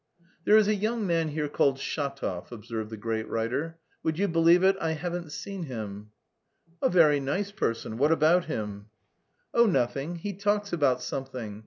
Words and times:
"There 0.45 0.57
is 0.57 0.67
a 0.67 0.73
young 0.73 1.05
man 1.05 1.27
here 1.27 1.47
called 1.47 1.77
Shatov," 1.77 2.51
observed 2.51 2.89
the 2.89 2.97
great 2.97 3.27
writer. 3.29 3.77
"Would 4.01 4.17
you 4.17 4.27
believe 4.27 4.63
it, 4.63 4.75
I 4.81 4.93
haven't 4.93 5.31
seen 5.31 5.65
him." 5.65 6.09
"A 6.81 6.89
very 6.89 7.19
nice 7.19 7.51
person. 7.51 7.99
What 7.99 8.11
about 8.11 8.45
him?" 8.45 8.87
"Oh, 9.53 9.67
nothing. 9.67 10.15
He 10.15 10.33
talks 10.33 10.73
about 10.73 11.03
something. 11.03 11.59